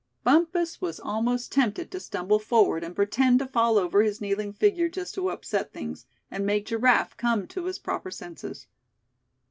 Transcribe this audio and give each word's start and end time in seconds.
Bumpus 0.23 0.81
was 0.81 0.99
almost 0.99 1.51
tempted 1.51 1.91
to 1.91 1.99
stumble 1.99 2.39
forward, 2.39 2.83
and 2.83 2.95
pretend 2.95 3.37
to 3.37 3.45
fall 3.45 3.77
over 3.77 4.01
his 4.01 4.19
kneeling 4.19 4.51
figure, 4.51 4.89
just 4.89 5.13
to 5.13 5.29
upset 5.29 5.71
things, 5.73 6.07
and 6.31 6.43
make 6.43 6.65
Giraffe 6.65 7.15
come 7.17 7.45
to 7.49 7.65
his 7.65 7.77
proper 7.77 8.09
senses. 8.09 8.65